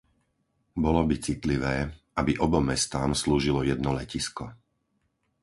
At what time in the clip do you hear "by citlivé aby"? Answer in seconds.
1.09-2.33